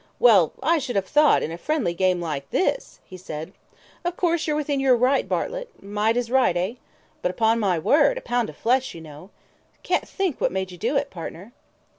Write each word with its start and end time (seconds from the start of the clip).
"Well, 0.17 0.53
I 0.63 0.79
should 0.79 0.95
have 0.95 1.05
thought 1.07 1.43
in 1.43 1.51
a 1.51 1.59
friendly 1.59 1.93
game 1.93 2.19
like 2.19 2.49
this" 2.49 2.97
he 3.05 3.17
said. 3.17 3.53
"Of 4.03 4.17
course, 4.17 4.47
you're 4.47 4.55
within 4.55 4.79
your 4.79 4.95
right, 4.95 5.29
Bartlett: 5.29 5.69
might 5.79 6.17
is 6.17 6.31
right, 6.31 6.55
hey? 6.55 6.79
but 7.21 7.29
upon 7.29 7.59
my 7.59 7.77
word, 7.77 8.17
a 8.17 8.21
pound 8.21 8.49
of 8.49 8.57
flesh, 8.57 8.95
you 8.95 9.01
know.... 9.01 9.29
Can't 9.83 10.07
think 10.07 10.41
what 10.41 10.51
made 10.51 10.71
you 10.71 10.77
do 10.79 10.95
it, 10.97 11.11
partner." 11.11 11.51